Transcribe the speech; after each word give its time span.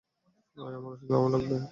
আয়, 0.57 0.75
আমার 0.77 0.91
ঔষধ 0.93 1.09
খাওয়া 1.09 1.29
লাগবে। 1.33 1.57